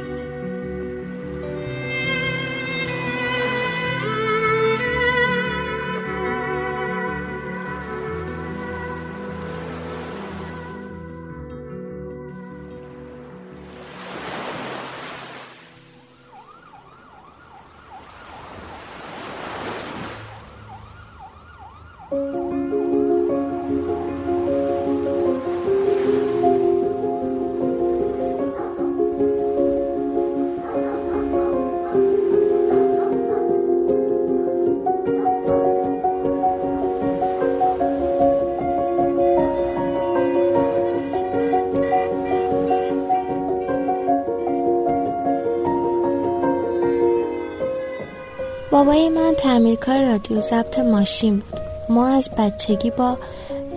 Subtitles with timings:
[48.86, 51.60] بابای من تعمیرکار رادیو ضبط ماشین بود.
[51.90, 53.18] ما از بچگی با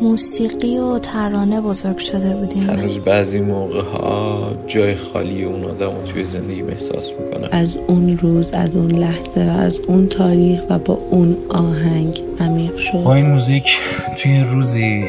[0.02, 2.70] موسیقی و ترانه بزرگ شده بودیم.
[2.70, 8.52] هنوز بعضی موقع ها جای خالی اون آدم توی زندگی احساس می‌کنه از اون روز
[8.52, 13.02] از اون لحظه و از اون تاریخ و با اون آهنگ عمیق شد.
[13.04, 13.78] با این موزیک
[14.18, 15.04] توی روزی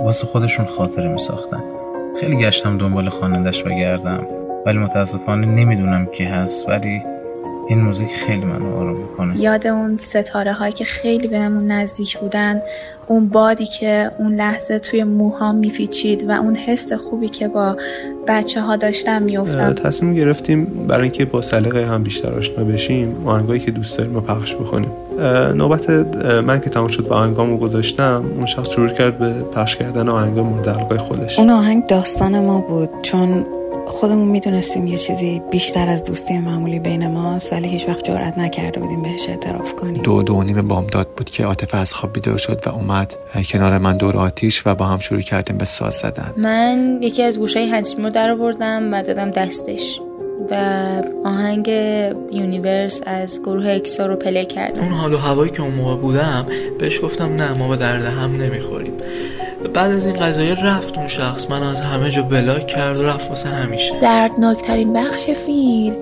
[0.00, 1.62] واسه خودشون خاطره میساختن.
[2.20, 4.26] خیلی گشتم دنبال خوانندش بگردم
[4.66, 6.68] ولی متاسفانه نمی‌دونم کی هست.
[6.68, 7.02] ولی
[7.68, 9.40] این موزیک خیلی منو آروم می‌کنه.
[9.40, 12.62] یاد اون ستاره هایی که خیلی بهمون نزدیک بودن
[13.06, 17.76] اون بادی که اون لحظه توی موهام میپیچید و اون حس خوبی که با
[18.28, 23.60] بچه ها داشتن میافتم تصمیم گرفتیم برای اینکه با سلیقه هم بیشتر آشنا بشیم آهنگایی
[23.60, 24.90] که دوست داریم رو پخش بکنیم.
[25.54, 25.90] نوبت
[26.24, 30.38] من که تمام شد و آهنگامو گذاشتم اون شخص شروع کرد به پخش کردن آهنگ
[30.38, 31.38] مورد خودش.
[31.38, 33.46] اون آهنگ داستان ما بود چون
[33.86, 38.80] خودمون می‌دونستیم یه چیزی بیشتر از دوستی معمولی بین ما ولی هیچ وقت جرئت نکرده
[38.80, 40.02] بودیم بهش اعتراف کنیم.
[40.02, 43.16] دو دو نیم بامداد بود که عاطفه از خواب بیدار شد و اومد
[43.48, 46.34] کنار من دور آتیش و با هم شروع کردیم به ساز زدن.
[46.36, 50.00] من یکی از گوشه هندزفریم رو در آوردم و دادم دستش
[50.50, 50.54] و
[51.24, 51.68] آهنگ
[52.32, 54.82] Universe از گروه اکسو رو play کردم.
[54.82, 56.46] اون حال و هوایی که اون موقع بودم
[56.78, 58.94] بهش گفتم نه ما به درد هم نمی‌خوریم.
[59.74, 61.50] بعد از این قضایه رفت اون شخص.
[61.50, 63.98] من از همه جا بلاک کرد و رفت واسه همیشه.
[64.00, 65.96] دردناکترین بخش فیلم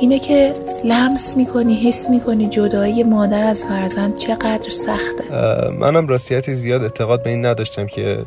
[0.00, 0.54] اینه که
[0.84, 5.24] لمس می‌کنی حس می‌کنی جدایی مادر از فرزند چقدر سخته.
[5.80, 8.18] منم راستیتی زیاد اعتقاد به این نداشتم که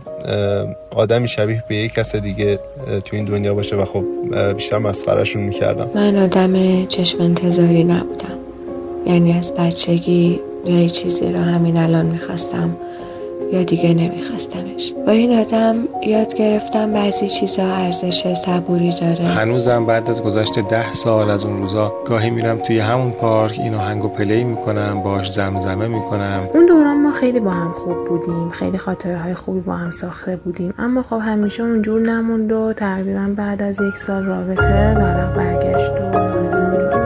[0.96, 2.60] آدمی شبیه به یک کس دیگه
[3.06, 4.04] تو این دنیا باشه و خب
[4.54, 5.90] بیشتر مسخرشون می‌کردم.
[5.96, 8.38] من آدم چشم انتظاری نبودم.
[9.06, 12.76] یعنی از بچگی یه چیزی رو همین الان می‌خواستم
[13.53, 14.94] یا دیگه نمیخواستمش.
[15.06, 15.75] با این آدم
[16.08, 19.25] یاد گرفتم بعضی چیزا ارزش صبوری داره.
[19.25, 23.75] هنوزم بعد از گذشت ده سال از اون روزا گاهی میرم توی همون پارک این
[23.75, 26.50] آهنگو پلی می‌کنم باش زمزمه می‌کنم.
[26.53, 30.74] اون دوران ما خیلی با هم خوب بودیم خیلی خاطرهای خوبی با هم ساخته بودیم.
[30.78, 37.03] اما خب همیشه اونجور نموند و تقریبا بعد از یک سال رابطه ورق برگشت و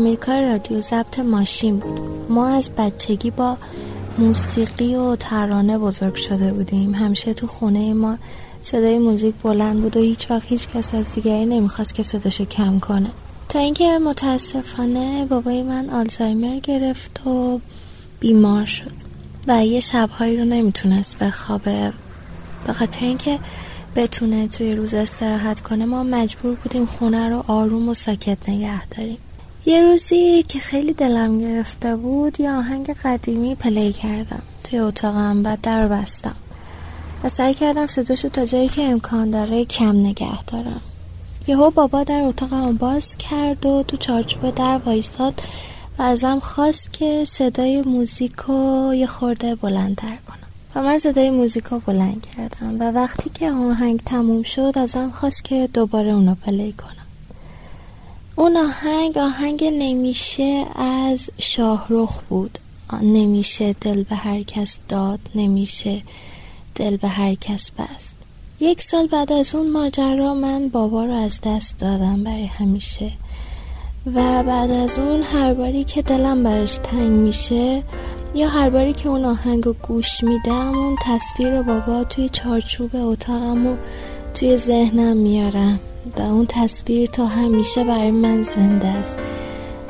[0.00, 2.00] تعمیرکار رادیو ضبط ماشین بود.
[2.30, 3.56] ما از بچگی با
[4.18, 6.94] موسیقی و ترانه بزرگ شده بودیم.
[6.94, 8.18] همیشه تو خونه ما
[8.62, 12.78] صدای موزیک بلند بود و هیچ وقت هیچ کس از دیگری نمی‌خواست که صداشو کم
[12.78, 13.10] کنه.
[13.48, 17.60] تا اینکه متاسفانه بابای من آلزایمر گرفت و
[18.20, 18.92] بیمار شد
[19.48, 21.92] و یه شبهایی رو نمی‌تونست بخوابه.
[22.66, 23.38] به خاطر اینکه
[23.96, 29.18] بتونه توی روز استراحت کنه ما مجبور بودیم خونه رو آروم و ساکت نگه داریم.
[29.66, 35.56] یه روزی که خیلی دلم گرفته بود یه آهنگ قدیمی play کردم توی اتاقم و
[35.62, 36.36] در بستم
[37.24, 40.80] و سعی کردم صداشو تا جایی که امکان داره کم نگه دارم.
[41.46, 45.42] یهو بابا در اتاقم باز کرد و تو چارچوب در وایستاد
[45.98, 50.48] و ازم خواست که صدای موزیک رو یه خورده بلندتر کنم.
[50.74, 55.68] و من صدای موزیکو بلند کردم و وقتی که آهنگ تموم شد ازم خواست که
[55.74, 56.99] دوباره اونو play کنم.
[58.40, 62.58] اون آهنگ آهنگ نمیشه از شاهرخ بود.
[63.02, 66.02] نمیشه دل به هر کس داد نمیشه
[66.74, 68.16] دل به هر کس بست.
[68.60, 73.12] یک سال بعد از اون ماجرا من بابا رو از دست دادم برای همیشه.
[74.06, 77.82] و بعد از اون هر باری که دلم براش تنگ میشه
[78.34, 83.66] یا هر باری که اون آهنگ رو گوش میدم اون تصویر بابا توی چارچوب اتاقم
[83.66, 83.76] و
[84.34, 85.80] توی ذهنم میارم.
[86.16, 89.18] و اون تصویر تا همیشه برای من زنده است.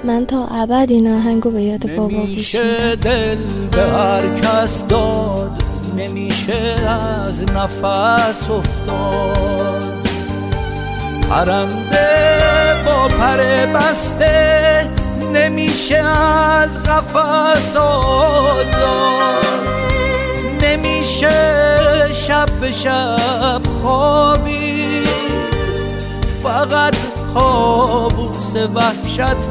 [0.04, 2.94] من تا ابد این آهنگ رو به یاد بابا گوش میدم.
[2.94, 3.36] دل
[3.70, 5.62] به هر کس داد
[5.96, 9.84] نمیشه از نفس افتاد.
[11.30, 12.08] پرنده
[12.86, 14.88] با پر بسته
[15.34, 18.66] نمیشه از قفس آزاد.
[20.62, 21.30] نمیشه
[22.12, 25.19] شب به شب خوابی
[26.42, 26.96] فقط
[27.34, 29.50] کابوس وحشت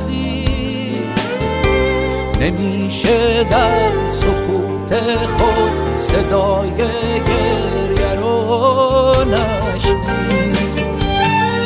[2.41, 5.00] نمیشه در سکوت
[5.38, 9.25] خود صدای گریه رو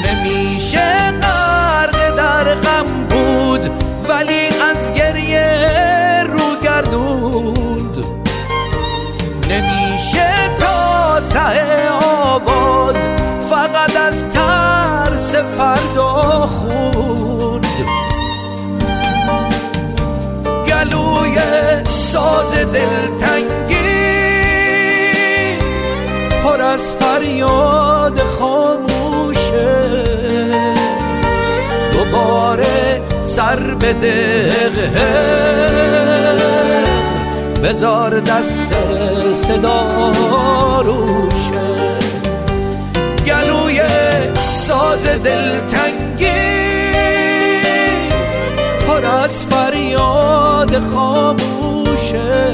[0.06, 3.72] نمیشه غرق در غم بود
[4.10, 4.53] ولی
[21.84, 23.74] ساز دلتنگی
[26.44, 30.04] پر از فریاد خاموشه.
[31.94, 33.94] دوباره سر به
[37.64, 38.68] بزار دست
[39.48, 40.12] صدا
[40.86, 41.64] روشه.
[43.26, 43.82] گلوی
[44.68, 46.33] ساز دلتنگی
[50.74, 52.54] فریاد خاموشه.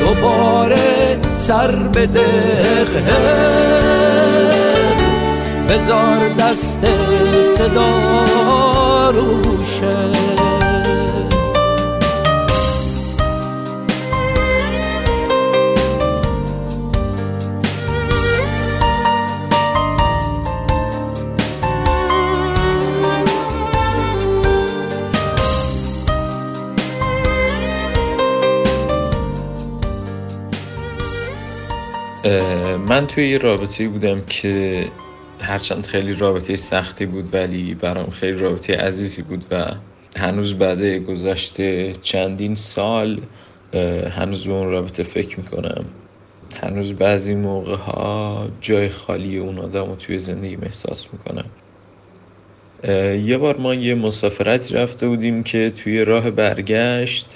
[0.00, 3.02] دوباره سر به دقه
[5.68, 6.78] بزار دست
[7.56, 9.55] صدا روشه
[32.88, 34.84] من توی یه رابطه بودم که
[35.40, 39.66] هرچند خیلی رابطه سختی بود ولی برام خیلی رابطه عزیزی بود و
[40.18, 43.20] هنوز بعد گذشته چندین سال
[44.10, 45.84] هنوز به اون رابطه فکر می‌کنم.
[46.62, 51.46] هنوز بعضی موقع ها جای خالی اون آدم رو توی زندگی احساس می‌کنم.
[53.26, 57.34] یه بار ما یه مسافرتی رفته بودیم که توی راه برگشت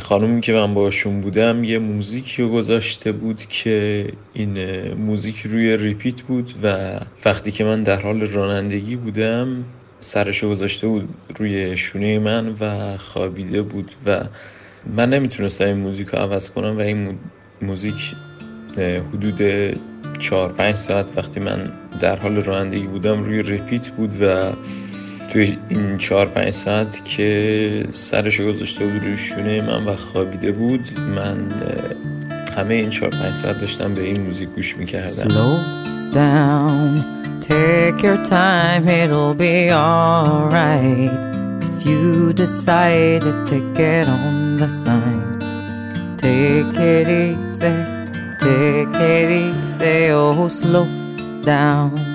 [0.00, 4.58] خانومی که من باشون بودم یه موزیکی رو گذاشته بود که این
[4.94, 9.64] موزیک روی repeat بود و وقتی که من در حال رانندگی بودم
[10.00, 14.24] سرش گذاشته بود روی شونه من و خوابیده بود و
[14.96, 17.18] من نمی‌تونستم این موزیک رو عوض کنم و این
[17.62, 18.14] موزیک
[19.12, 19.40] حدود
[20.18, 24.52] چهار پنج ساعت وقتی من در حال رانندگی بودم روی repeat بود و
[25.32, 30.88] توی این چهار پنج ساعت که سرش گذاشته بود روی شونه من و خوابیده بود
[31.16, 31.36] من
[32.56, 35.28] همه این چهار پنج ساعت داشتم به این موزیک گوش می‌کردم.
[35.28, 35.58] Slow
[36.14, 37.04] down,
[37.40, 41.10] take your time, it'll be alright.
[41.68, 45.22] If you decided to get on the sign.
[46.24, 47.76] Take it easy,
[48.44, 50.86] take it easy, oh slow
[51.42, 52.13] down.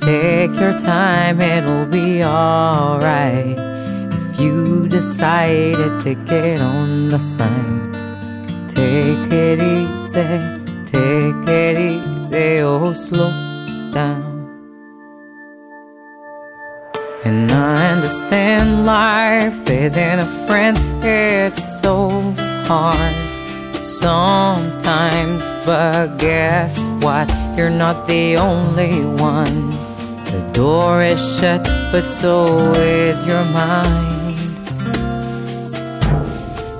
[0.00, 3.58] Take your time, it'll be alright.
[3.58, 7.98] If you decided to get on the signs,
[8.72, 10.24] take it easy,
[10.86, 13.30] take it easy, oh, slow
[13.92, 14.48] down.
[17.24, 22.08] And I understand life isn't a friend, it's so
[22.64, 23.16] hard
[23.84, 27.30] sometimes, but guess what?
[27.54, 29.89] You're not the only one.
[30.30, 32.46] The door is shut, but so
[32.76, 34.38] is your mind.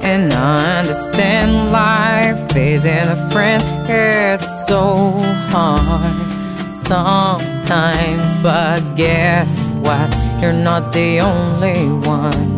[0.03, 5.11] And I understand life isn't a friend, it's so
[5.51, 8.37] hard sometimes.
[8.41, 10.09] But guess what?
[10.41, 12.57] You're not the only one.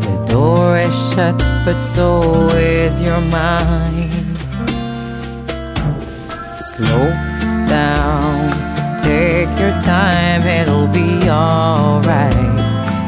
[0.00, 2.22] The door is shut, but so
[2.56, 4.10] is your mind.
[6.56, 7.10] Slow
[7.68, 8.69] down
[9.08, 12.34] take your time, it'll be alright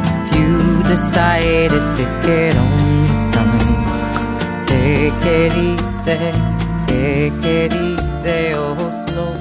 [0.08, 0.52] if you
[0.94, 3.82] decided to get on the sign.
[4.70, 6.20] Take it easy,
[6.90, 9.32] take it easy, oh slow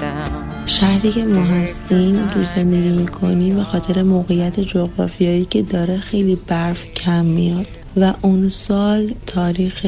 [0.00, 0.42] down.
[0.66, 6.84] شهری که ما هستیم تو زندگی می‌کنیم به خاطر موقعیت جغرافیایی که داره خیلی برف
[6.84, 7.66] کم میاد
[7.96, 9.86] و اون سال تاریخ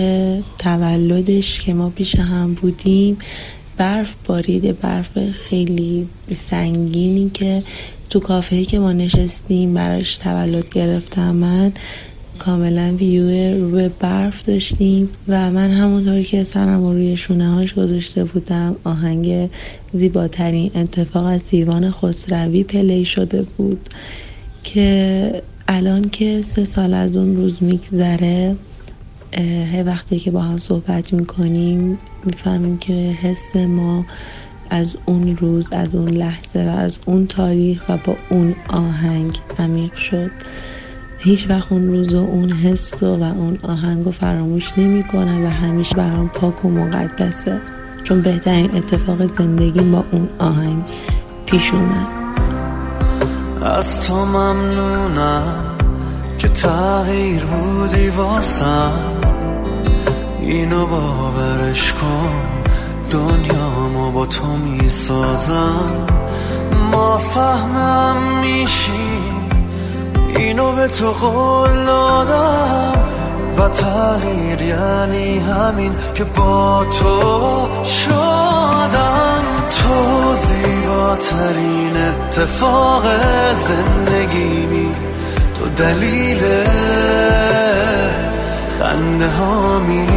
[0.58, 3.18] تولدش که ما پیش هم بودیم
[3.76, 7.62] برف بارید برف خیلی سنگینی که
[8.10, 11.72] تو کافهی که ما نشستیم براش تولد گرفتم من.
[12.38, 17.74] کاملا ویو رو به برف داشتیم و من همونطور که سرم رو روی شونه هاش
[17.74, 19.50] گذاشته بودم آهنگ
[19.92, 23.88] زیباترین اتفاق از سیوان خسروی پلی شده بود
[24.64, 28.56] که الان که سه سال از اون روز میگذره
[29.86, 34.04] وقتی که با هم صحبت می‌کنیم می‌فهمیم که حس ما
[34.70, 39.94] از اون روز از اون لحظه و از اون تاریخ و با اون آهنگ عمیق
[39.94, 40.30] شد.
[41.18, 45.44] هیچ وقت اون روز و اون حس و, و اون آهنگ رو فراموش نمی کنم
[45.44, 47.60] و همیشه برام پاک و مقدسه.
[48.04, 50.82] چون بهترین اتفاق زندگی با اون آهنگ
[51.46, 52.06] پیش اومد.
[53.62, 55.64] از تو ممنونم
[56.38, 59.23] که تغییر بودی واسم.
[60.46, 62.42] اینو باورش کن.
[63.10, 66.06] دنیامو با تو می‌سازم.
[66.92, 69.48] ما فهمم میشیم.
[70.36, 72.94] اینو به تو قول دادم.
[73.58, 83.02] و تغییر یعنی همین که با تو شدم تو زیباترین اتفاق
[83.68, 84.92] زندگیمی.
[85.54, 86.40] تو دلیل
[88.84, 90.08] خنده هامی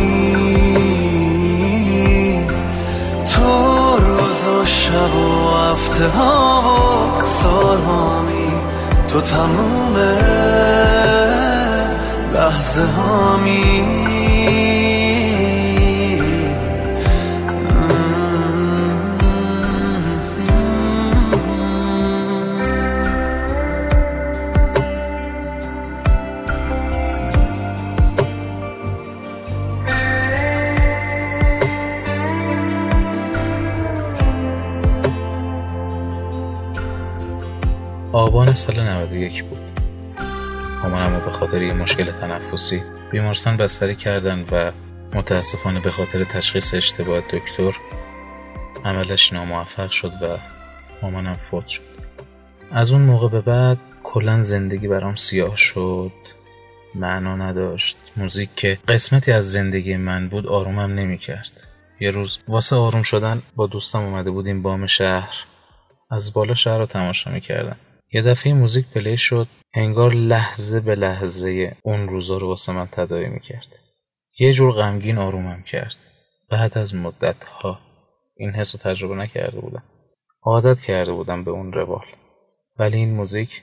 [3.25, 6.61] تو روز و شب و هفته ها
[7.21, 8.51] و سال هامی
[9.07, 9.95] تو تموم
[12.33, 14.07] لحظه هامی
[14.57, 14.86] آبان
[38.57, 39.59] سال 91 بود.
[40.83, 44.71] مامانم به خاطر یه مشکل تنفسی بیمارستان بستری کردن و
[45.13, 47.77] متاسفانه به خاطر تشخیص اشتباه دکتر
[48.85, 50.37] عملش ناموفق شد و
[51.01, 51.81] مامانم فوت شد.
[52.71, 56.11] از اون موقع به بعد کلا زندگی برام سیاه شد.
[56.95, 57.97] معنا نداشت.
[58.17, 61.67] موزیک که قسمتی از زندگی من بود آرومم نمی‌کرد.
[61.99, 65.35] یه روز واسه آروم شدن با دوستم اومده بودیم بام شهر.
[66.11, 67.75] از بالا شهر رو تماشا می‌کردم.
[68.11, 73.27] یه دفعه موزیک پلی شد انگار لحظه به لحظه اون روزا رو واسه من تداعی
[73.27, 73.67] می‌کرد.
[74.39, 75.95] یه جور غمگین آرومم کرد.
[76.49, 77.79] بعد از مدت ها
[78.37, 79.83] این حس رو تجربه نکرده بودم.
[80.41, 82.05] عادت کرده بودم به اون روال.
[82.79, 83.61] ولی این موزیک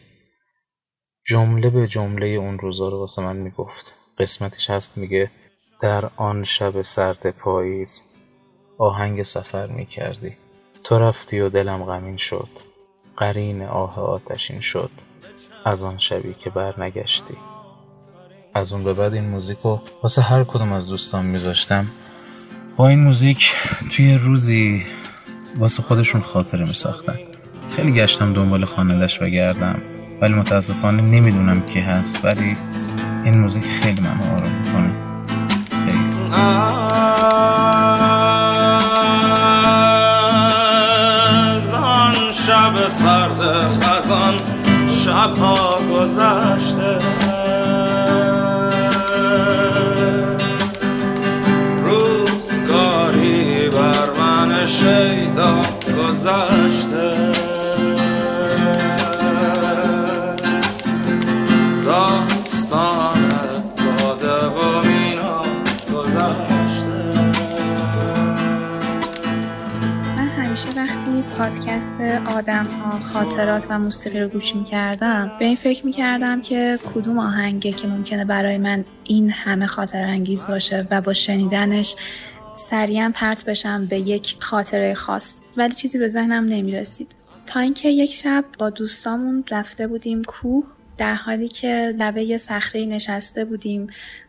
[1.26, 3.94] جمله به جمله اون روزا رو واسه من می‌گفت.
[4.18, 5.30] قسمتش هست میگه
[5.80, 8.02] در آن شب سرد پاییز
[8.78, 10.36] آهنگ سفر می‌کردی.
[10.84, 12.48] تو رفتی و دلم غمین شد.
[13.16, 14.90] قرین آه آتشین شد.
[15.64, 17.34] از آن شبی که برنگشتی.
[18.54, 21.86] از اون به بعد این موزیک رو واسه هر کدوم از دوستان میذاشتم.
[22.76, 23.52] با این موزیک
[23.90, 24.86] توی روزی
[25.56, 27.18] واسه خودشون خاطره میساختن.
[27.76, 29.82] خیلی گشتم دنبال خوانندش و گردم.
[30.20, 32.24] ولی متاسفانه نمی‌دونم کی هست.
[32.24, 32.56] ولی
[33.24, 34.90] این موزیک خیلی من آروم می‌کنه.
[36.32, 36.73] از
[45.24, 46.98] شبها گذشته.
[51.84, 55.62] روزگاری بر من شیدا
[55.98, 57.32] گذشته.
[61.84, 63.32] داستان
[63.76, 65.42] باده و مینا
[65.94, 67.04] گذشته.
[70.16, 71.90] من همیشه وقتی پادکست
[72.36, 72.66] آدم
[73.00, 77.72] خاطرات و موسیقی رو گوش می کردم به این فکر می کردم که کدوم آهنگه
[77.72, 81.96] که ممکنه برای من این همه خاطر انگیز باشه و با شنیدنش
[82.56, 85.40] سریعا پرت بشم به یک خاطره خاص.
[85.56, 87.14] ولی چیزی به ذهنم نمی رسید
[87.46, 90.64] تا اینکه یک شب با دوستامون رفته بودیم کوه
[90.98, 93.86] در حالی که لبه یه صخره نشسته بودیم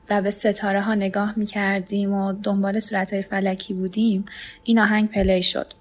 [0.10, 4.26] و به ستاره ها نگاه می کردیم و دنبال صورت های فلکی بودیم
[4.64, 5.74] این آهنگ پلی شد.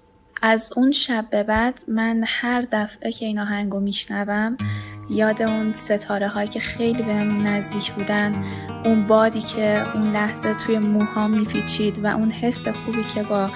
[0.47, 4.57] از اون شب به بعد من هر دفعه که این آهنگو میشنوم
[5.09, 8.43] یاد اون ستاره هایی که خیلی بهمون نزدیک بودن
[8.83, 13.49] اون بادی که اون لحظه توی موهام میپیچید و اون حس خوبی که با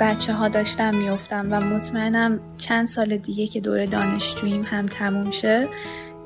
[0.00, 5.68] بچه ها داشتم میفتم و مطمئنم چند سال دیگه که دور دانشجوییم هم تموم شه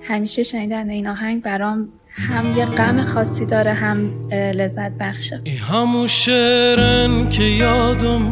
[0.03, 5.41] همیشه شنیدن این آهنگ برام هم یه غم خاصی داره هم لذت بخشه.
[5.45, 8.23] ای همون شعرن که یادم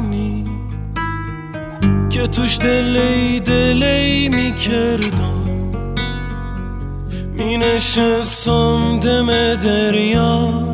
[2.14, 5.44] که توش دلی دلی می‌کردم.
[7.33, 10.64] می نشستم دم دریا.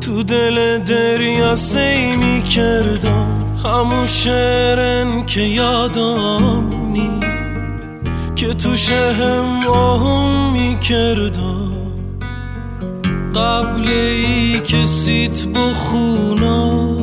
[0.00, 3.58] تو دل دریا سی می‌کردم.
[3.64, 7.10] همون شعرن که یادم نی
[8.36, 11.72] که توش هم آهم می‌کردم.
[13.34, 16.95] قبل ای که سیت بخونا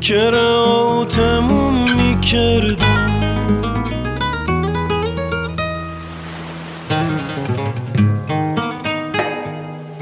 [0.00, 3.08] کراتمون می‌کردم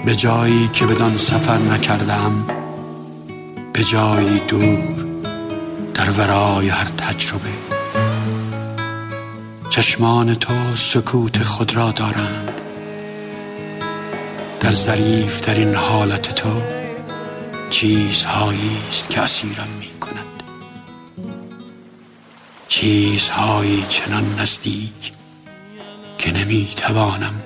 [0.05, 2.47] به جایی که بدان سفر نکردم
[3.73, 5.07] به جایی دور
[5.95, 7.49] در ورای هر تجربه.
[9.71, 12.61] چشمان تو سکوت خود را دارند.
[14.61, 16.86] در ظریف در این حالت تو
[17.71, 20.43] چیزهایی است که اسیرم می کند
[22.69, 25.13] چیزهایی چنان نزدیک
[26.19, 27.43] که نمی توانم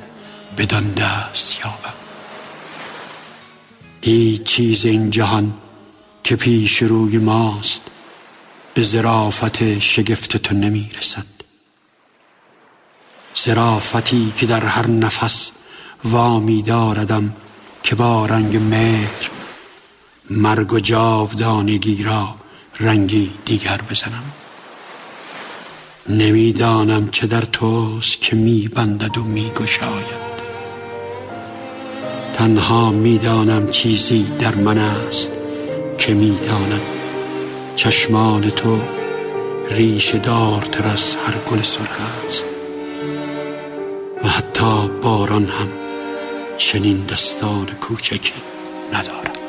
[0.58, 1.94] بدان دست یابم.
[4.02, 5.52] هیچ چیز این جهان
[6.24, 7.82] که پیش روی ماست
[8.74, 11.26] به ظرافت شگفت تو نمی رسد
[13.38, 15.50] ظرافتی که در هر نفس
[16.04, 17.34] وامی داردم
[17.82, 19.30] که با رنگ مهر
[20.30, 22.34] مرگ و جاودانگی را
[22.80, 24.32] رنگی دیگر بزنم.
[26.08, 30.30] نمی‌دانم چه در توست که می بندد و می گشاید
[32.34, 35.32] تنها می‌دانم چیزی در من است
[35.98, 36.82] که می‌داند
[37.76, 38.80] چشمان تو
[39.70, 42.46] ریشه دارتر از هر گل سرخ است.
[44.24, 45.68] و حتی باران هم
[46.56, 48.32] چنین دستان کوچکی
[48.92, 49.39] ندارد.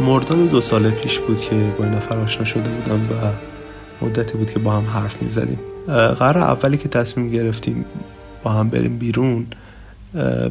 [0.00, 3.32] مرداد دو سال پیش بود که با این نفر آشنا شده بودم و
[4.04, 7.84] مدتی بود که با هم حرف می زدیم قرار اولی که تصمیم گرفتیم
[8.42, 9.46] با هم بریم بیرون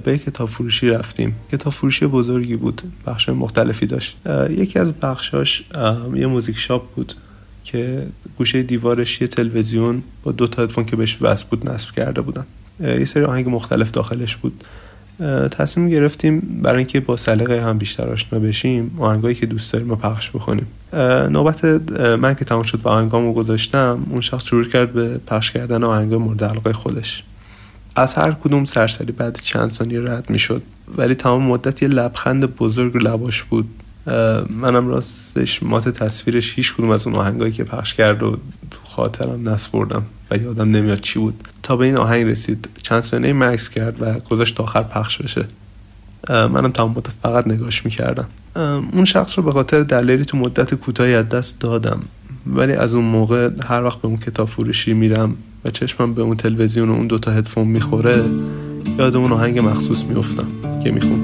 [0.04, 1.36] به کتاب فروشی رفتیم.
[1.52, 4.18] کتاب فروشی بزرگی بود بخش مختلفی داشت.
[4.50, 5.64] یکی از بخشاش
[6.16, 7.14] یه موزیک شاپ بود
[7.64, 12.22] که گوشه دیوارش یه تلویزیون با دو تا هدفون که بهش وصل بود نصب کرده
[12.22, 12.46] بودن.
[12.80, 14.64] یه سری آهنگ مختلف داخلش بود.
[15.52, 19.96] تصمیم گرفتیم برای اینکه با سلیقه هم بیشتر آشنا بشیم آهنگایی که دوست داریم رو
[19.96, 20.68] پخش بکنیم.
[21.30, 21.66] نوبت
[22.20, 26.18] من که تمام شد و آهنگامو گذاشتم اون شخص شروع کرد به پخش کردن آهنگای
[26.18, 27.24] مورد علاقه خودش.
[27.96, 30.62] از هر کدوم سرسری بعد چند ثانیه رد می‌شد.
[30.98, 33.70] ولی تمام مدت یه لبخند بزرگ لباش بود.
[34.50, 38.32] منم راستش مات تصویرش هیچ کدوم از اون آهنگایی که پخش کرد و
[38.72, 40.06] تو خاطرم نسپردم.
[40.34, 41.48] و یادم نمیاد چی بود.
[41.64, 42.70] تا به این آهنگ رسید.
[42.82, 45.46] چند ثانیه مکس کرد و گذاشت آخر پخش بشه.
[46.30, 48.28] منم تمام فقط نگاش می‌کردم.
[48.94, 52.00] اون شخص رو به خاطر دلیلی تو مدت کوتاهی از دست دادم.
[52.48, 56.38] ولی از اون موقع هر وقت به اون کتاب فروشی میرم و چشمم به اون
[56.38, 58.24] تلویزیون و اون دوتا هدفون می‌خوره
[59.00, 60.48] یاد اون آهنگ مخصوص میفتم
[60.84, 61.24] که میخون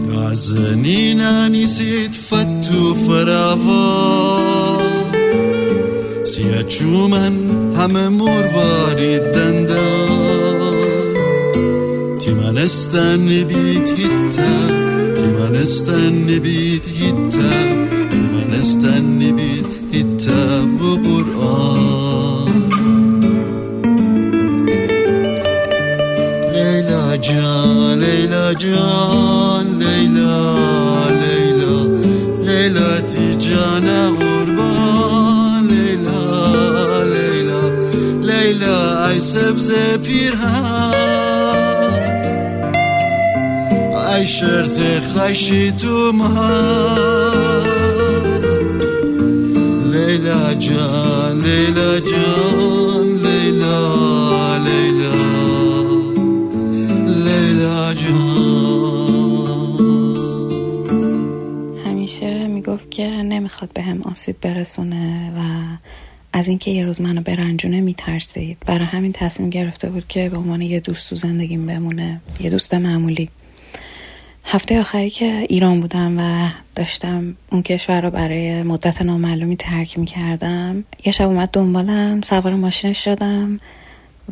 [6.29, 7.33] سیه چومن
[7.75, 9.69] همه مرواری دندان
[12.19, 14.51] تیمنستن نبید هیتا
[15.15, 17.18] تیمنستن نبید هیتا
[45.29, 46.11] خشی تو
[49.91, 55.13] لیلا جان لیلا جان لیلا لیلا.
[57.25, 57.93] لیلا
[61.85, 65.39] همیشه می‌گفت که نمی‌خواد به هم آسیب برسونه و
[66.33, 68.57] از اینکه یه روز منو برنجونه میترسید.
[68.65, 72.21] برای همین تصمیم گرفته بود که به عنوان یه دوست تو زندگیم بمونه.
[72.39, 73.29] یه دوست معمولی.
[74.51, 80.05] هفته آخری که ایران بودم و داشتم اون کشور رو برای مدت نامعلومی ترک می
[80.05, 83.57] کردم یه شب اومد دنبالم سوار ماشینش شدم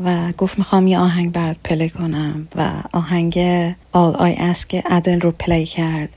[0.03, 3.33] و گفت می‌خوام یه آهنگ برات play کنم و آهنگ
[3.71, 6.09] All I Ask ادل رو play کرد.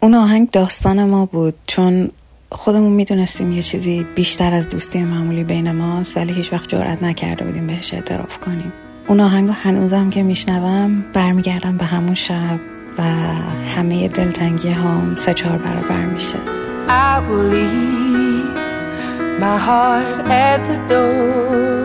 [0.00, 2.10] اون آهنگ داستان ما بود چون
[2.52, 7.44] خودمون می‌دونستیم یه چیزی بیشتر از دوستی معمولی بین ما ولی هیچ وقت جرأت نکرده
[7.44, 8.72] بودیم بهش اعتراف کنیم.
[9.08, 12.73] اون آهنگ هنوزم که میشنوم برمیگردم به همون شب.
[12.97, 13.03] و
[13.75, 16.37] همه دلتنگی هم سه چهار برابر میشه
[16.87, 18.49] I will leave
[19.39, 21.79] my heart at the door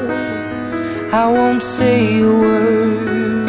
[1.22, 3.48] I won't say a word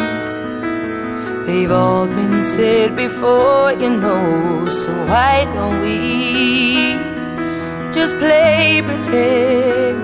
[1.46, 5.98] They've all been said before, you know So why don't we
[7.96, 9.98] just play pretend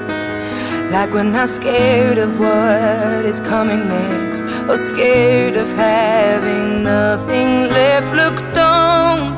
[0.94, 8.13] Like we're not scared of what is coming next Or scared of having nothing left.
[8.13, 9.37] Look, don't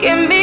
[0.00, 0.39] get me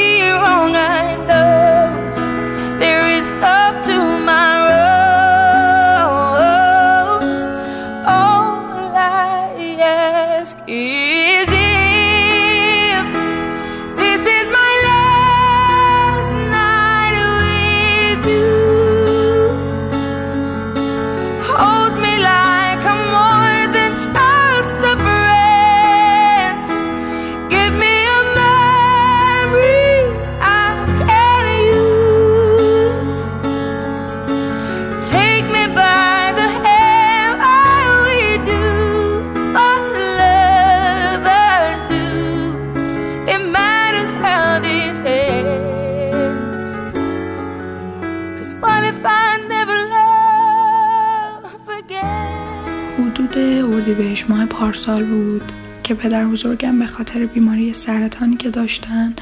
[53.98, 55.52] اردیبهشت ماه پارسال بود
[55.84, 59.14] که پدر بزرگم به خاطر بیماری سرطانی که داشتن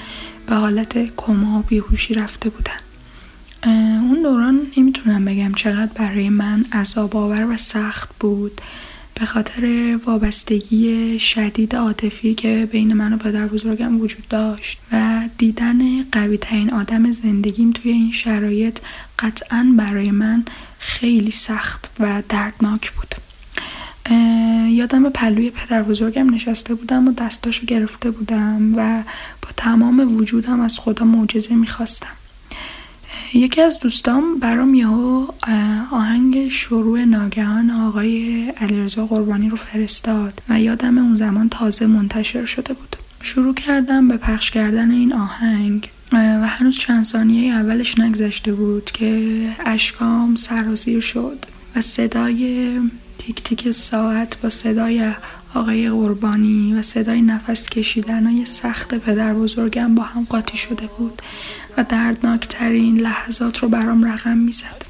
[0.48, 2.80] به حالت کما و بیهوشی رفته بودن.
[3.98, 8.62] اون دوران نمی‌تونم بگم چقدر برای من عذاب آور و سخت بود.
[9.20, 16.02] به خاطر وابستگی شدید عاطفی که بین من و پدر بزرگم وجود داشت و دیدن
[16.12, 18.80] قوی ترین آدم زندگیم توی این شرایط
[19.20, 20.46] قطعا برای من
[20.80, 23.16] خیلی سخت و دردناک بود.
[24.70, 29.04] یادم پلوی پدر بزرگم نشسته بودم و دستاشو گرفته بودم و
[29.42, 32.08] با تمام وجودم از خدا معجزه می‌خواستم.
[33.34, 34.76] یکی از دوستام برام
[35.44, 42.46] اه، آهنگ شروع ناگهان آقای علیرضا قربانی رو فرستاد و یادم اون زمان تازه منتشر
[42.46, 42.96] شده بود.
[43.22, 49.50] شروع کردم به پخش کردن این آهنگ و هنوز چند ثانیه اولش نگذشته بود که
[49.66, 52.72] اشکام سرازیر شد و صدای
[53.26, 55.12] تیک تیک ساعت با صدای
[55.54, 61.22] آقای قربانی و صدای نفس کشیدنهای سخت پدر بزرگم با هم قاطی شده بود
[61.78, 64.86] و دردناکترین لحظات رو برام رقم می‌زد.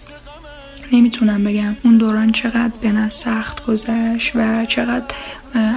[0.91, 5.15] نمی‌تونم بگم اون دوران چقدر به من سخت گذشت و چقدر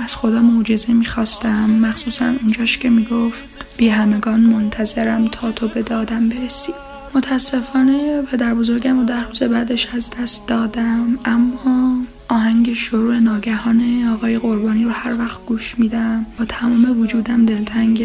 [0.05, 1.71] از خدا معجزه می‌خواستم.
[1.71, 3.45] مخصوصا اونجاش که می‌گفت
[3.77, 6.73] بی همگان منتظرم تا تو به دادم برسی.
[7.15, 13.83] متاسفانه پدر بزرگم و در روز بعدش از دست دادم اما آهنگ شروع ناگهان
[14.15, 18.03] آقای قربانی رو هر وقت گوش میدم با تمام وجودم دلتنگ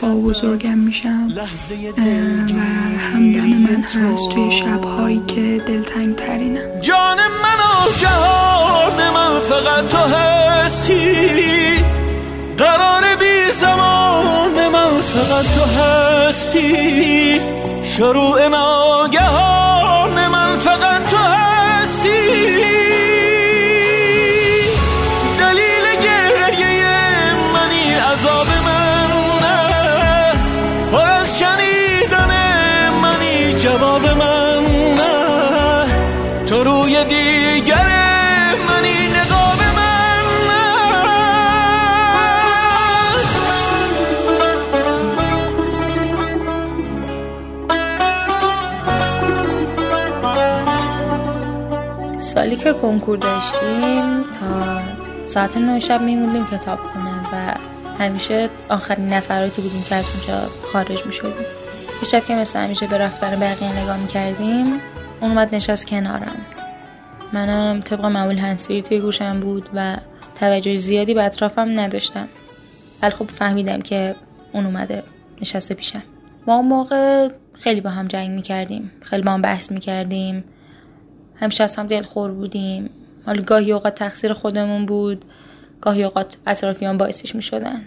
[0.00, 1.28] با بزرگم میشم.
[1.36, 1.40] و
[3.12, 9.98] همدم من هست توی شبهایی که دلتنگ ترینم جان من و جهان من فقط تو
[9.98, 10.94] هستی.
[12.58, 17.40] قرار بی زمان من فقط تو هستی.
[17.84, 21.11] شروع ناگهان من فقط
[52.34, 54.80] سالی که کنکور داشتیم تا
[55.24, 57.54] ساعت نه شب میموندیم کتاب خونه و
[57.98, 61.46] همیشه آخرین نفراتی بودیم که از اونجا خارج می‌شدیم.
[62.02, 64.66] یه شب که مثل همیشه به رفتن بقیه نگاه می‌کردیم
[65.20, 66.36] اون اومد نشست کنارم.
[67.32, 69.96] منم طبق معمول هنسفری توی گوشم بود و
[70.40, 72.28] توجه زیادی به اطرافم نداشتم.
[73.02, 74.14] ولی خب فهمیدم که
[74.52, 75.02] اون اومده
[75.40, 76.02] نشسته پیشم.
[76.46, 78.92] ما اون موقع خیلی با هم جنگ می‌کردیم.
[79.00, 80.44] خیلی با هم بحث می‌کردیم.
[81.42, 82.90] همیشه از هم دلخور بودیم.
[83.26, 85.24] حالا گاهی اوقات تقصیر خودمون بود
[85.80, 87.82] گاهی اوقات اطرافیان باعثش می شدن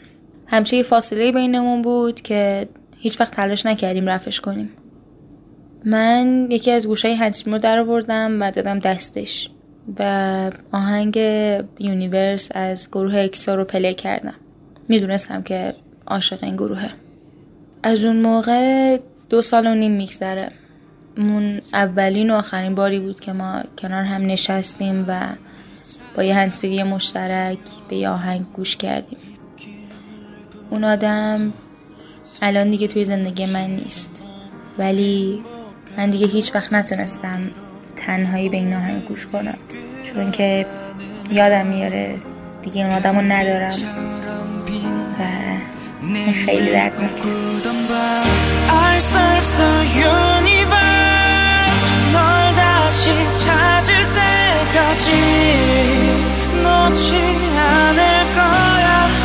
[0.47, 4.69] همیشه یه فاصله بینمون بود که هیچ وقت تلاش نکردیم رفش کنیم.
[5.85, 9.49] من یکی از گوشه هندزفریم رو در آوردم و دادم دستش
[9.99, 11.15] و آهنگ
[11.79, 14.35] Universe از گروه اکسو رو play کردم.
[14.87, 15.73] می‌دونستم که
[16.07, 16.89] عاشق این گروهه.
[17.83, 18.97] از اون موقع
[19.29, 20.51] دو سال و نیم میگذره.
[21.17, 25.21] اون اولین و آخرین باری بود که ما کنار هم نشستیم و
[26.15, 29.17] با یه هنسفری مشترک به یه آهنگ گوش کردیم.
[30.69, 31.53] اون آدم
[32.41, 34.09] الان دیگه توی زندگی من نیست.
[34.77, 35.43] ولی
[35.97, 37.39] من دیگه هیچ وقت نتونستم
[37.95, 39.57] تنهایی به این آهنگ گوش کنم.
[40.03, 40.65] چون که
[41.31, 42.15] یادم میاره
[42.61, 43.77] دیگه اون آدم رو ندارم
[45.19, 45.23] و
[46.45, 46.95] خیلی درد
[52.95, 55.09] 다시 찾을 때까지
[56.63, 57.13] 놓지
[57.57, 57.99] 않을
[58.33, 59.24] 거야.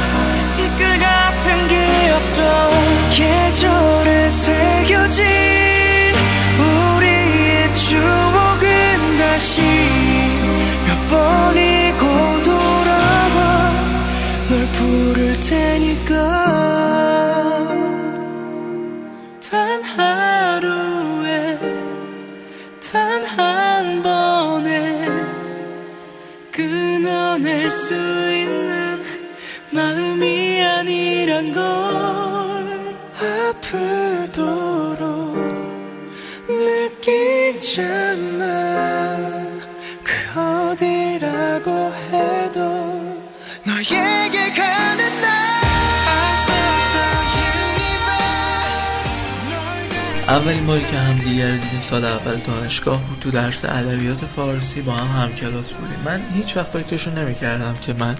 [51.60, 55.98] دیدیم سال اول دانشگاه بود تو درس ادبیات فارسی با هم همکلاس بودیم.
[56.04, 58.14] من هیچ وقت فکرشو نمی‌کردم که من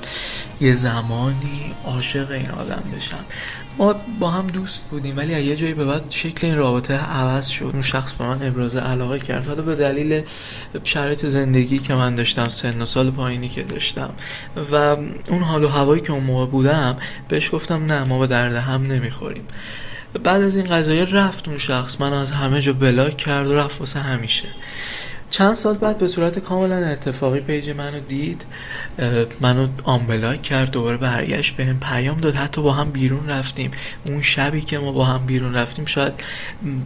[0.60, 3.24] یه زمانی عاشق این آدم بشم.
[3.78, 7.70] ما با هم دوست بودیم ولی یه جایی به بعد شکل این رابطه عوض شد.
[7.72, 9.46] اون شخص به من ابراز علاقه کرد.
[9.46, 10.22] حالا به دلیل
[10.84, 14.10] شرایط زندگی که من داشتم سن و سال پایینی که داشتم
[14.72, 14.74] و
[15.30, 16.96] اون حال و هوایی که اون موقع بودم
[17.28, 19.44] بهش گفتم نه ما به درد هم نمی‌خوریم.
[20.18, 22.00] بعد از این قضایا رفت اون شخص.
[22.00, 24.48] منو از همه جا block کرد و رفت واسه همیشه.
[25.30, 28.44] چند سال بعد به صورت کاملا اتفاقی page منو دید
[29.40, 33.70] منو unblock کرد دوباره برگشت به هم پیام داد حتی با هم بیرون رفتیم.
[34.06, 36.12] اون شبی که ما با هم بیرون رفتیم شاید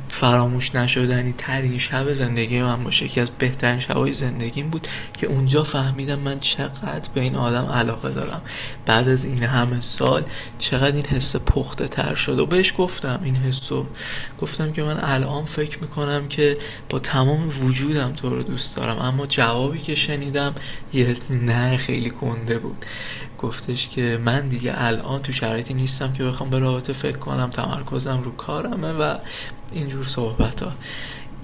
[0.09, 3.09] فراموش نشدنی ترین شب زندگی من باشه.
[3.09, 4.87] که از بهترین شبای زندگیم بود
[5.19, 8.43] که اونجا فهمیدم من چقدر به این آدم علاقه دارم.
[8.87, 10.23] بعد از این همه سال
[10.59, 12.39] چقدر این حس پخته تر شد.
[12.39, 13.87] و بهش گفتم این حسو
[14.41, 18.99] گفتم که من الان فکر می‌کنم که با تمام وجودم تو رو دوست دارم.
[18.99, 20.55] اما جوابی که شنیدم
[20.92, 22.85] یه نه خیلی کنده بود.
[23.38, 28.23] گفتش که من دیگه الان تو شرایطی نیستم که بخوام به رابطه فکر کنم تمرکزم
[28.23, 29.16] رو کارمه و
[29.73, 30.73] اینجور صحبت ها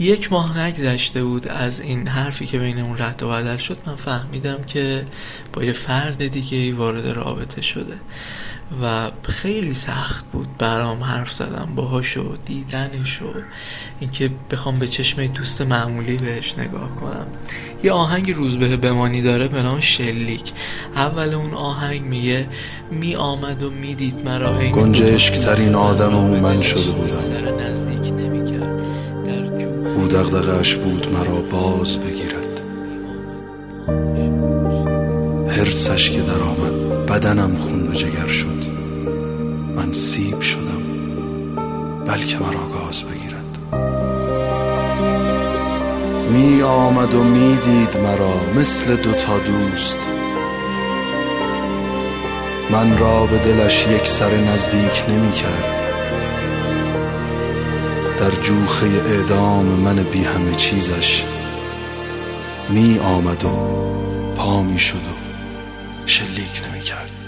[0.01, 4.63] یک ماه نگذشته بود از این حرفی که بینمون رد و بدل شد من فهمیدم
[4.67, 5.05] که
[5.53, 7.95] با یه فرد دیگه ای وارد رابطه شده
[8.83, 13.27] و خیلی سخت بود برام حرف زدم باهاش و دیدنش و
[14.01, 17.27] اینکه بخوام به چشم دوست معمولی بهش نگاه کنم.
[17.83, 20.53] یه آهنگ روزبه بمانی داره به نام شلیک.
[20.97, 22.47] اول اون آهنگ میگه
[22.91, 28.40] می آمد و می‌دید مرا گنجشک ترین آدم و من شده بودم.
[30.11, 32.63] دغدغش بود مرا باز بگیرد.
[35.49, 38.65] هرسش که در آمد بدنم خون به جگر شد.
[39.77, 40.83] من سیب شدم
[42.07, 43.59] بلکه مرا گاز بگیرد.
[46.33, 49.97] می آمد و می دید مرا مثل دوتا دوست.
[52.71, 55.80] من را به دلش یک سر نزدیک نمی کرد
[58.21, 61.25] در جوخه اعدام من بی همه چیزش
[62.69, 63.49] می آمد و
[64.37, 67.20] پا می شد و شلیک نمی کرد.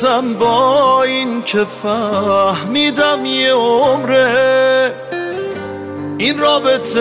[0.00, 4.94] دیوونتم با این که فهمیدم یه عمره.
[6.18, 7.00] این رابطه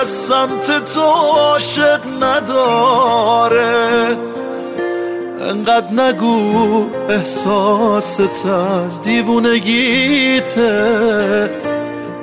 [0.00, 4.16] از سمت تو عاشق نداره.
[5.50, 10.60] انقدر نگو احساست از دیوونگیته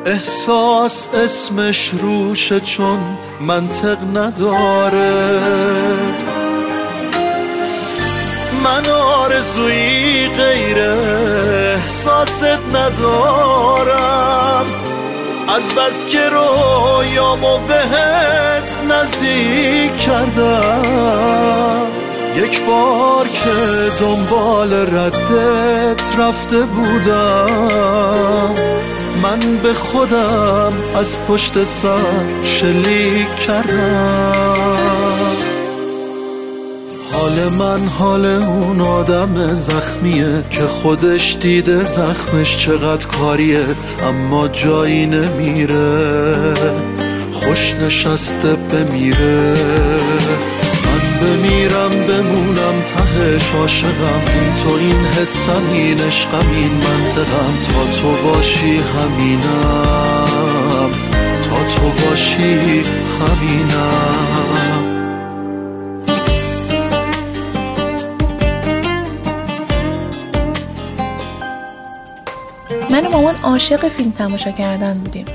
[0.06, 3.00] احساس اسمش روشه چون
[3.42, 5.42] منطق نداره.
[8.64, 14.66] من آرزویی غیر احساست ندارم.
[15.56, 21.88] از بس که رویامو بهت نزدیک کردم.
[22.36, 23.50] یک بار که
[24.00, 27.50] دنبال ردت رفته بودم.
[29.24, 34.91] من به خودم از پشت سر شلیک کردم.
[37.22, 43.66] حال من حال اون آدم زخمیه که خودش دیده زخمش چقدر کاریه
[44.08, 46.54] اما جایی نمیره.
[47.34, 49.54] خوش نشسته بمیره.
[50.86, 54.22] من بمیرم بمونم تهش عاشقم.
[54.34, 57.54] این تو این حسم این عشقم این منطقم.
[57.68, 60.30] تا تو باشی همینم.
[61.50, 62.82] تا تو باشی
[63.22, 64.41] همینم.
[72.92, 75.26] من و مامان عاشق فیلم تماشا کردن بودیم.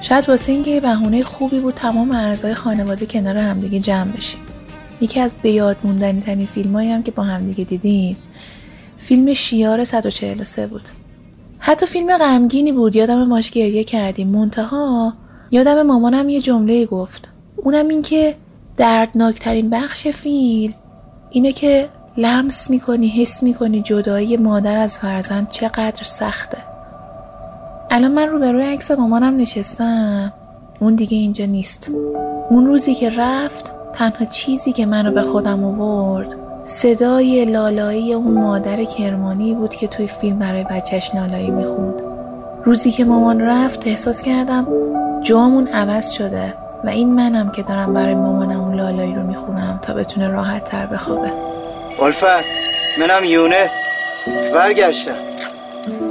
[0.00, 4.40] شاید واسه اینکه یه بهونه خوبی بود تمام اعضای خانواده کنار همدیگه جمع بشیم.
[5.00, 8.16] یکی از به یاد موندنی ترین فیلم هم که با همدیگه دیدیم
[8.96, 10.88] فیلم شیار 143 بود.
[11.58, 14.28] حتی فیلم غمگینی بود یادم ماش گریه کردیم.
[14.28, 15.12] منتها
[15.50, 17.30] یادم مامانم یه جمله گفت.
[17.56, 18.34] اونم این که
[18.76, 20.74] دردناکترین بخش فیلم
[21.30, 26.58] اینه که لمس می‌کنی حس می‌کنی جدایی مادر از فرزند چقدر سخته.
[27.90, 30.32] الان من روبروی عکس مامانم نشستم.
[30.80, 31.90] اون دیگه اینجا نیست.
[32.50, 38.84] اون روزی که رفت تنها چیزی که منو به خودم آورد صدای لالایی اون مادر
[38.84, 42.02] کرمانی بود که توی فیلم برای بچهش لالایی می‌خوند.
[42.64, 44.66] روزی که مامان رفت احساس کردم
[45.22, 49.94] جامون عوض شده و این منم که دارم برای مامانم اون لالایی رو می‌خونم تا
[49.94, 51.55] بتونه راحت تر بخوابه.
[52.02, 52.44] الفت
[52.98, 53.70] منم یونس.
[54.52, 55.18] برگشتم.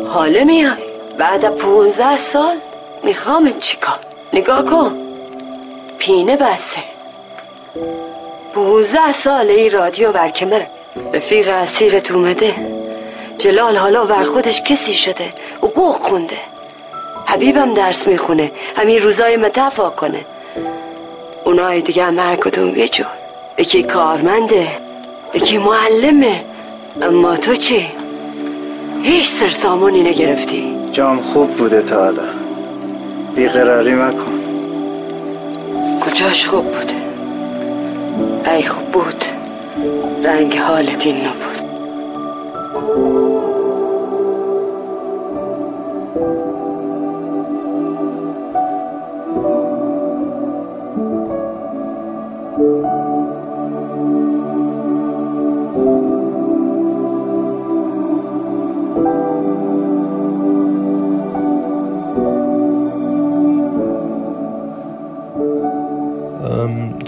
[0.07, 0.71] حاله میای
[1.17, 2.57] بعد پونزه سال
[3.03, 3.99] می‌خوام چیکار؟
[4.33, 4.97] نگاه کن.
[5.99, 6.83] پینه بسه.
[8.53, 10.61] پونزه سال این رادیو برکمر
[11.13, 12.53] رفیق اسیرت اومده.
[13.37, 15.33] جلال حالا بر خودش کسی شده.
[15.57, 16.37] حقوق خونده.
[17.25, 18.51] حبیبم درس می‌خونه.
[18.77, 20.25] همین روزای متفا کنه.
[21.43, 23.07] اونای دیگه هم هر کدوم یه جور.
[23.57, 24.84] یکی کارمنده.
[25.33, 26.43] یکی معلمه.
[27.01, 27.87] اما تو چی؟
[29.03, 30.75] هیچ سر سامونی نگرفتی.
[30.91, 32.23] جام خوب بوده تا حالا
[33.35, 34.35] بیقراری مکن.
[36.01, 36.95] کجاش خوب بوده؟
[38.51, 39.25] ای خوب بود.
[40.23, 41.55] رنگ حالت این نبود.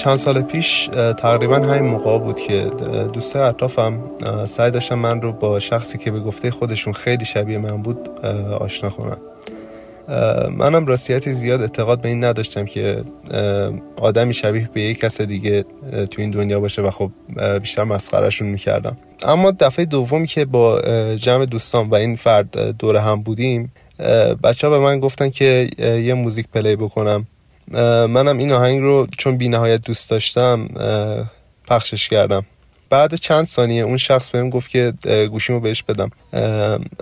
[0.08, 2.64] چند سال پیش تقریبا همین موقع بود که
[3.14, 4.00] دوست اطرافم
[4.46, 8.10] سعی داشتن من رو با شخصی که به گفته خودشون خیلی شبیه من بود
[8.60, 9.18] آشنا کنن.
[10.58, 13.04] منم راستیتی زیاد اعتقاد به این نداشتم که
[14.02, 15.66] آدمی شبیه به یک کس دیگه
[16.12, 17.12] تو این دنیا باشه و خب
[17.62, 18.98] بیشتر مسخرهشون می‌کردم.
[19.24, 20.82] اما دفعه دومی که با
[21.16, 23.72] جمع دوستان و این فرد دور هم بودیم
[24.44, 27.28] بچه ها به من گفتن که یه موزیک پلی بکنم.
[28.08, 30.68] منم این آهنگ رو چون بی نهایت دوست داشتم
[31.68, 32.46] پخشش کردم.
[32.90, 34.94] بعد چند ثانیه اون شخص بهم گفت که
[35.32, 36.12] گوشیمو بهش بدم.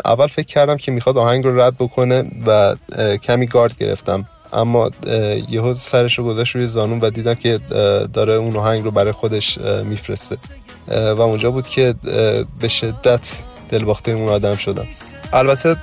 [0.05, 2.75] اول فکر کردم که می‌خواد آهنگ رو رد بکنه و
[3.17, 4.25] کمی گارد گرفتم.
[4.53, 4.91] اما
[5.49, 7.59] یهو سرش رو گذاشت روی زانون و دیدم که
[8.13, 10.37] داره اون آهنگ رو برای خودش میفرسته.
[10.87, 11.95] و اونجا بود که
[12.59, 13.39] به شدت
[13.69, 14.87] دلباخته اون آدم شدم.
[15.33, 15.75] البته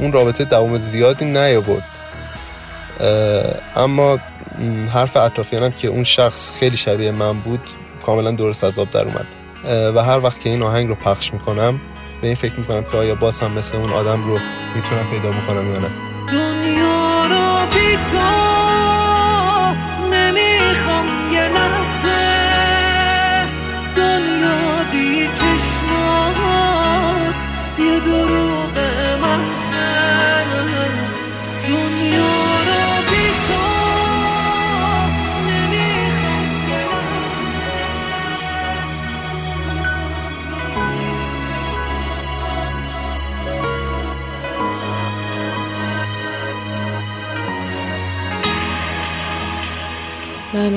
[0.00, 1.84] اون رابطه دوام زیادی نیاورد.
[3.76, 4.18] اما
[4.94, 7.60] حرف اطرافیانم که اون شخص خیلی شبیه من بود
[8.06, 9.26] کاملا درست از آب در اومد.
[9.96, 11.80] و هر وقت که این آهنگ رو پخش می‌کنم
[12.20, 14.38] به این فکر می‌کنم که آیا باز هم مثل اون آدم رو
[14.74, 15.90] می‌تونم پیدا بکنم یا نه.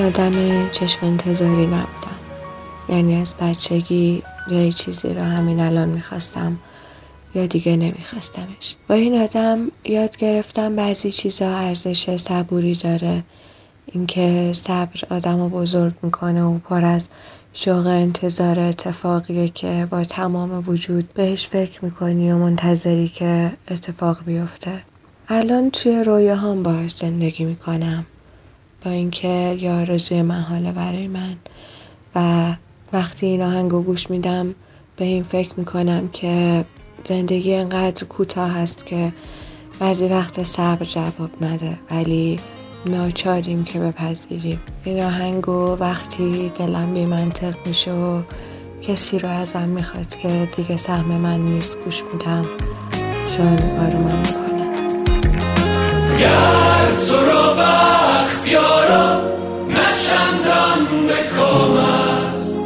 [0.04, 2.18] آدم چشم انتظاری نبودم.
[2.88, 6.58] یعنی از بچگی یا چیزی رو همین الان می‌خواستم
[7.34, 8.76] یا دیگه نمیخواستمش.
[8.88, 13.22] با این آدم یاد گرفتم بعضی چیزا ارزش صبوری داره.
[13.86, 17.10] اینکه صبر آدم رو بزرگ می‌کنه و پر از
[17.52, 24.82] شوق انتظار اتفاقیه که با تمام وجود بهش فکر می‌کنی و منتظری که اتفاق بیفته.
[25.28, 28.06] الان توی رویاهام باهاش زندگی می‌کنم.
[28.84, 31.36] با اینکه یا آرزوی محاله برای من.
[32.14, 32.48] و
[32.92, 34.54] وقتی این آهنگو گوش میدم
[34.96, 36.64] به این فکر می‌کنم که
[37.04, 39.12] زندگی انقدر کوتاه هست که
[39.80, 42.40] بعضی وقت صبر جواب نده ولی
[42.86, 44.60] ناچاریم که بپذیریم.
[44.84, 48.22] این آهنگو وقتی دلم بی منطق میشه و
[48.82, 52.44] کسی رو ازم می‌خواد که دیگه سهم من نیست گوش میدم.
[53.36, 54.64] چون آرومم می‌کنه
[56.18, 57.54] گر تو را
[58.44, 59.20] بخت یارا
[61.06, 62.58] به کام است.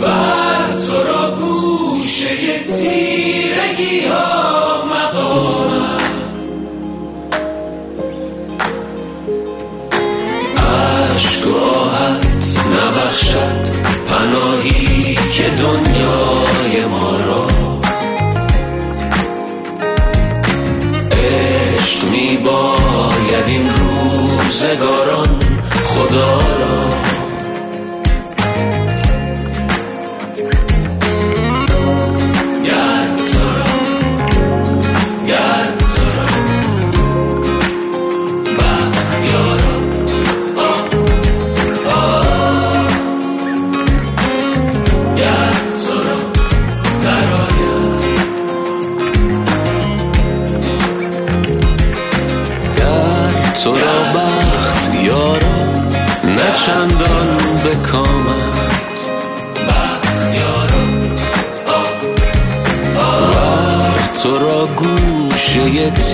[0.00, 5.10] ور تو را گوشه تیرگی ها و
[14.06, 16.39] پناهی که دنیای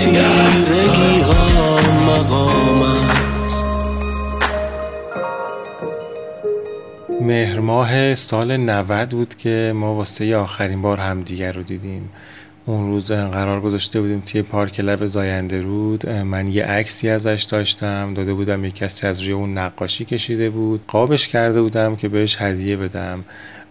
[0.07, 3.65] تیرگی ها مقام است؟
[7.21, 12.09] مهر ماه سال 90 بود که ما واسه آخرین بار همدیگر رو دیدیم.
[12.65, 16.09] اون روز قرار گذاشته بودیم توی پارک لب زاینده رود.
[16.09, 18.13] من یه عکسی ازش داشتم.
[18.13, 20.81] داده بودم یه کسی از روی اون نقاشی کشیده بود.
[20.87, 23.23] قابش کرده بودم که بهش هدیه بدم.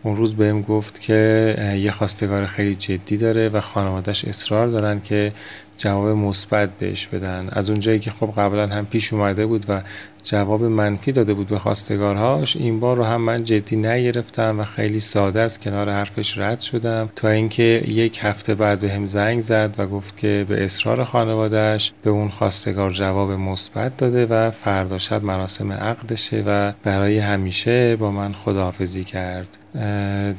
[0.02, 5.32] اون روز بهم گفت که یه خواستگار خیلی جدی داره و خانوادش اصرار دارن که
[5.76, 7.48] جواب مثبت بهش بدن.
[7.52, 9.82] از اونجایی که خب قبلا هم پیش اومده بود و
[10.24, 15.00] جواب منفی داده بود به خواستگارهاش این بار رو هم من جدی نگرفتم و خیلی
[15.00, 17.08] ساده از کنار حرفش رد شدم.
[17.16, 22.10] تا اینکه یک هفته بعد به زنگ زد و گفت که به اصرار خانوادهش به
[22.10, 28.32] اون خواستگار جواب مثبت داده و فردا شب مراسم عقدشه و برای همیشه با من
[28.32, 29.58] خداحافظی کرد.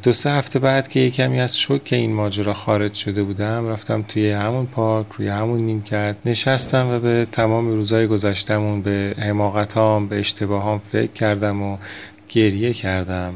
[0.03, 4.01] دو سه هفته بعد که یه کمی از شوک این ماجرا خارج شده بودم رفتم
[4.07, 10.19] توی همون پارک روی همون نیمکت نشستم و به تمام روزهای گذشتمون به حماقتام به
[10.19, 11.77] اشتباهام فکر کردم و
[12.29, 13.33] گریه کردم.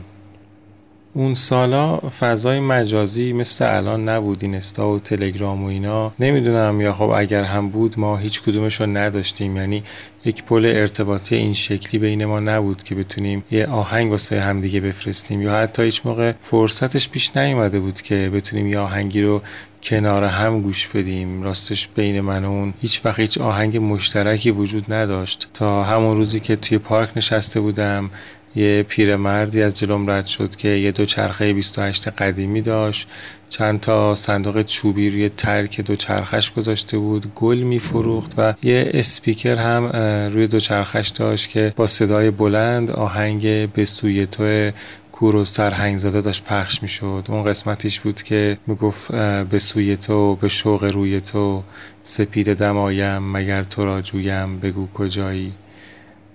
[1.13, 6.11] اون سالا فضای مجازی مثل الان نبود اینستا و تلگرام و اینا.
[6.19, 9.57] نمی‌دونم یا خب اگر هم بود ما هیچ کدومش رو نداشتیم.
[9.57, 9.83] یعنی
[10.25, 15.41] یک پل ارتباطی این شکلی بین ما نبود که بتونیم یه آهنگ واسه همدیگه بفرستیم.
[15.41, 19.41] یا حتی هیچ موقع فرصتش پیش نیومده بود که بتونیم یه آهنگی رو
[19.83, 21.43] کنار هم گوش بدیم.
[21.43, 25.47] راستش بین من و اون هیچ وقت هیچ آهنگ مشترکی وجود نداشت.
[25.53, 28.09] تا همون روزی که توی پارک نشسته بودم
[28.55, 33.07] یه پیرمردی از جلوم رد شد که یه دو چرخه 28 قدیمی داشت.
[33.49, 39.55] چند تا صندوق چوبی روی ترک دو چرخش گذاشته بود گل میفروخت و یه اسپیکر
[39.55, 39.85] هم
[40.33, 44.71] روی دو چرخش داشت که با صدای بلند آهنگ به سوی تو
[45.11, 47.25] کور و سرهنگ زاده داشت پخش می‌شد.
[47.29, 49.11] اون قسمتیش بود که می‌گفت
[49.49, 51.63] به سوی تو به شوق روی تو
[52.03, 55.51] سپید دمایم مگر تو را جویم بگو کجایی؟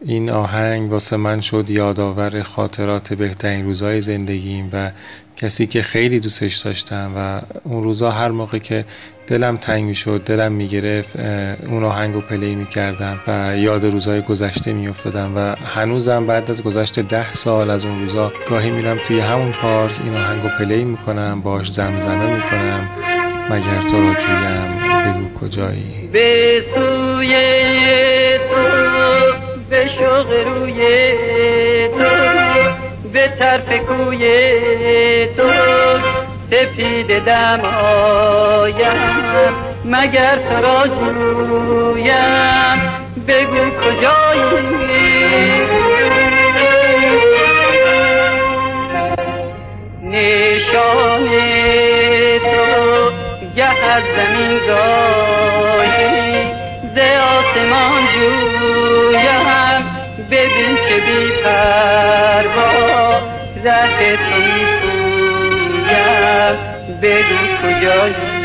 [0.05, 4.91] این آهنگ واسه من شد یادآور خاطرات بهترین روزای زندگیم و
[5.37, 8.85] کسی که خیلی دوستش داشتم و اون روزا هر موقع که
[9.27, 11.17] دلم تنگ می‌شد دلم می‌گرفت
[11.67, 17.03] اون آهنگ رو play می‌کردم و یاد روزای گذشته میافتادم و هنوزم بعد از گذشته
[17.03, 21.41] ده سال از اون روزا گاهی میرم توی همون پارک این آهنگ رو play می‌کنم
[21.41, 22.89] باش زمزمه می‌کنم
[23.51, 28.16] مگر تو را جویم بگو کجایی؟ به سوی
[30.17, 30.79] شوق روی
[31.89, 32.11] تو
[33.12, 34.25] به طرف کوی
[35.37, 35.51] تو
[36.51, 38.77] سپید دمایم
[39.85, 42.79] مگر تو را جویم
[43.29, 45.76] بگو کجایی؟
[61.37, 63.18] چه بی پروا
[63.64, 66.57] ره تو می پویم
[67.03, 68.36] بگو کجایی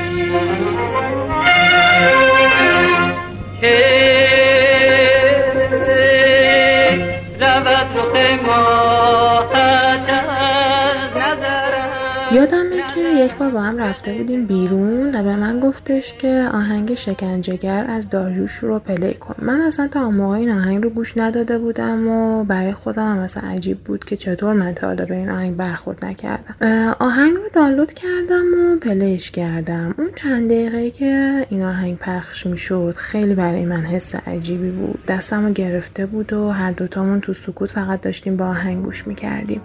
[13.21, 18.09] یک بار با هم رفته بودیم بیرون و به من گفتش که آهنگ شکنجهگر از
[18.09, 19.35] داریوش رو پلی کن.
[19.41, 23.17] من اصلا تا اون موقع این آهنگ رو گوش نداده بودم و برای خودم هم
[23.17, 26.55] اصلا عجیب بود که چطور من تا حالا به این آهنگ برخورد نکردم.
[26.99, 29.95] آهنگ رو دانلود کردم و پلیش کردم.
[29.97, 34.99] اون چند دقیقه که این آهنگ پخش می‌شد خیلی برای من حس عجیبی بود.
[35.07, 39.61] دستم رو گرفته بود و هر دوتامون تو سکوت فقط داشتیم با آهنگ گوش می‌کردیم.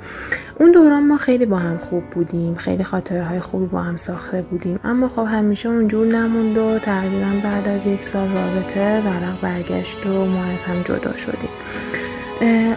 [0.60, 2.54] اون دوران ما خیلی با هم خوب بودیم.
[2.54, 4.80] خیلی خاطرهای خوبی با هم ساخته بودیم.
[4.84, 10.24] اما خب همیشه اونجور نموند و تقریبا بعد از یک سال رابطه ورق برگشت و
[10.24, 11.50] ما از هم جدا شدیم.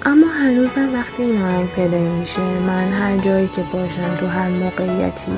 [0.05, 5.31] اما هنوزم وقتی این آهنگ پلی میشه من هر جایی که باشم تو هر موقعیتی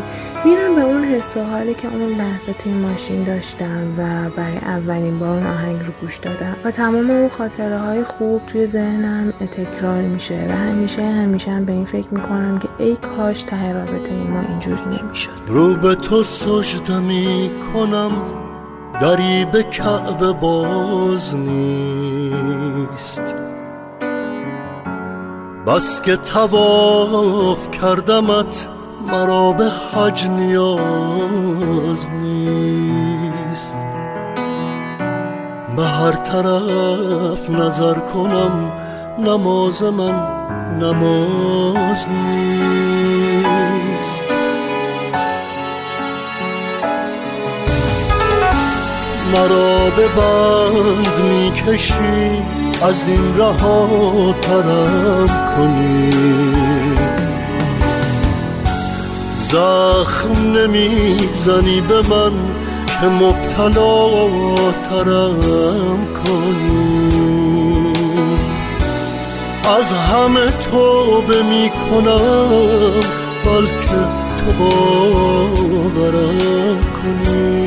[0.45, 5.19] میرم به اون حس و حالی که اون لحظه توی ماشین داشتم و برای اولین
[5.19, 6.57] بار اون آهنگ رو گوش دادم.
[6.63, 11.73] و تمام اون خاطره های خوب توی ذهنم تکرار میشه و همیشه همیشه هم به
[11.73, 15.31] این فکر می‌کنم که ای کاش ته رابطه ما اینجوری نمی‌شد.
[15.47, 18.11] رو به تو سجده می‌کنم
[19.01, 23.23] دری به کعبه باز نیست.
[25.67, 28.67] بس که تواف کردمت
[29.11, 33.77] مرا به حج نیاز نیست.
[35.77, 38.71] به هر طرف نظر کنم
[39.19, 40.13] نماز من
[40.81, 43.21] نماز نیست.
[49.33, 56.11] مرا به بند می‌کشی از این رها ترم کنی.
[59.37, 62.31] زخم نمی‌زنی به من
[63.01, 64.09] که مبتلا
[64.89, 67.11] ترم کنی.
[69.77, 72.91] از همه توبه می‌کنم
[73.45, 74.01] بلکه
[74.37, 76.37] تو باورم
[76.81, 77.60] کنی.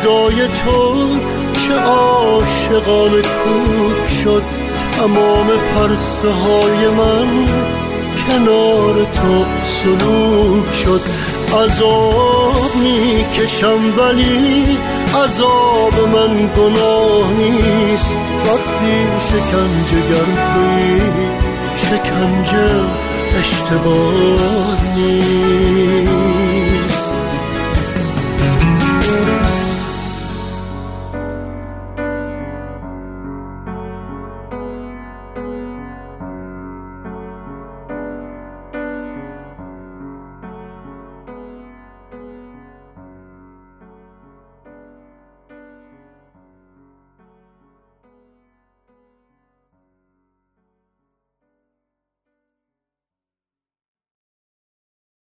[0.00, 1.08] صدای تو
[1.52, 4.42] که عاشقان کوک شد
[4.98, 7.44] تمام پرسه های من
[8.26, 11.00] کنار تو سلوک شد.
[11.64, 14.78] عذاب می‌کشم ولی
[15.24, 18.18] عذاب من گناه نیست.
[18.44, 21.00] وقتی شکنجه گر توی
[21.76, 22.70] شکنجه
[23.40, 26.09] اشتباه نیست.